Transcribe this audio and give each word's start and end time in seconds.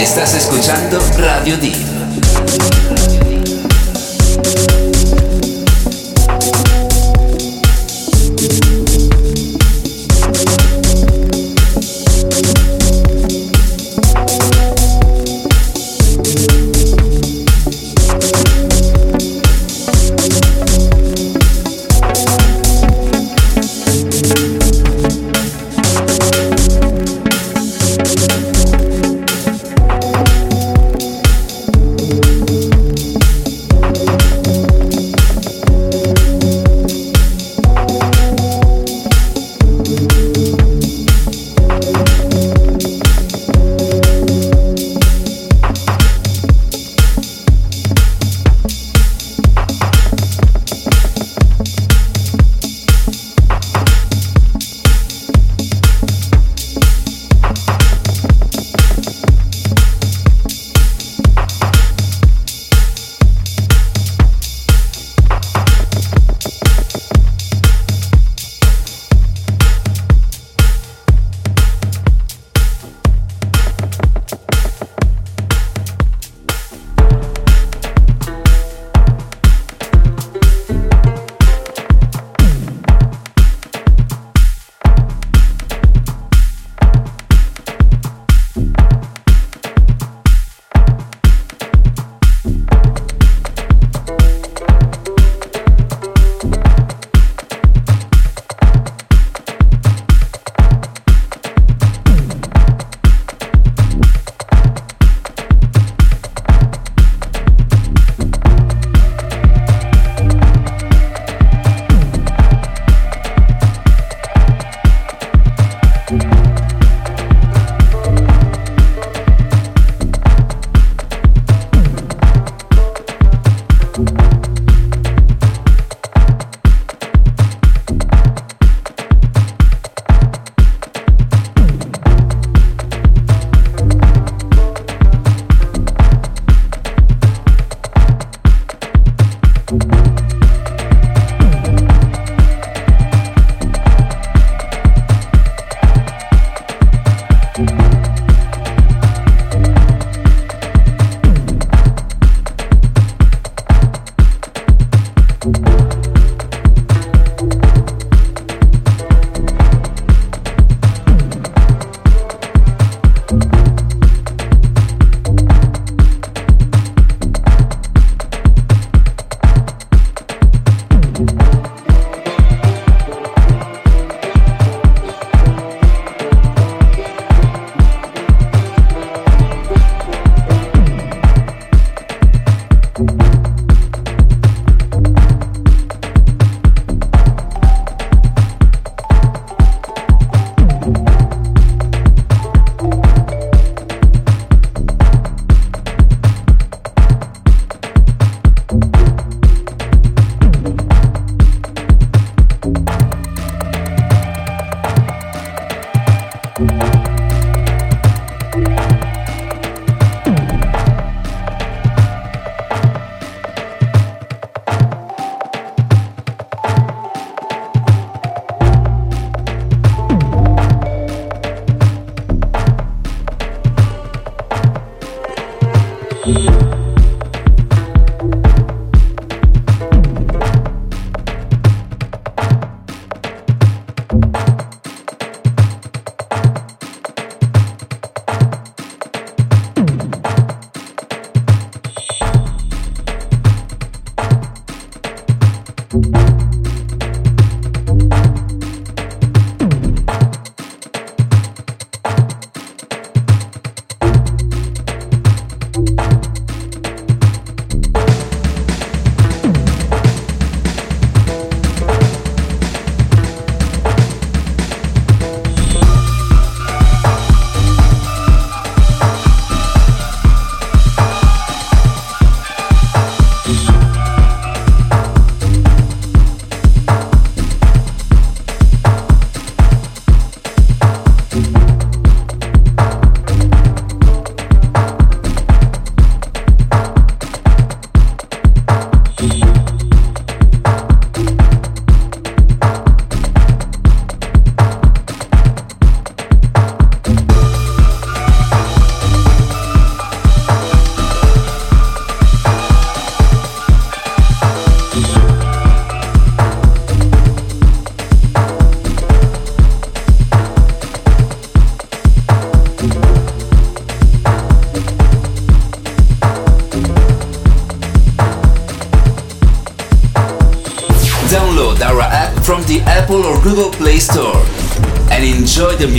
Estás 0.00 0.34
escuchando 0.34 0.98
Radio 1.18 1.58
Deep. 1.58 1.89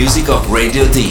Music 0.01 0.29
of 0.29 0.49
Radio 0.49 0.83
D. 0.91 1.10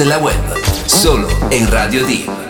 de 0.00 0.06
la 0.06 0.18
web. 0.18 0.34
Solo 0.86 1.28
en 1.50 1.70
Radio 1.70 2.06
Deep. 2.06 2.49